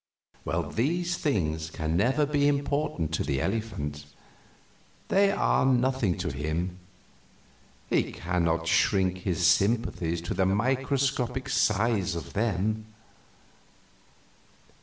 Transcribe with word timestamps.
These 0.71 1.15
things 1.19 1.69
can 1.69 1.95
never 1.95 2.25
be 2.25 2.47
important 2.47 3.13
to 3.13 3.23
the 3.23 3.39
elephant; 3.39 4.05
they 5.09 5.29
are 5.31 5.63
nothing 5.63 6.17
to 6.17 6.31
him; 6.31 6.79
he 7.87 8.11
cannot 8.11 8.65
shrink 8.67 9.19
his 9.19 9.45
sympathies 9.45 10.19
to 10.21 10.33
the 10.33 10.47
microscopic 10.47 11.49
size 11.49 12.15
of 12.15 12.33
them. 12.33 12.87